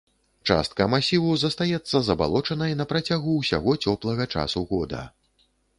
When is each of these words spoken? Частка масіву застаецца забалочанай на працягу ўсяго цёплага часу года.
Частка 0.53 0.87
масіву 0.93 1.35
застаецца 1.41 1.97
забалочанай 2.09 2.73
на 2.81 2.89
працягу 2.95 3.39
ўсяго 3.45 3.79
цёплага 3.83 4.23
часу 4.37 4.59
года. 4.75 5.09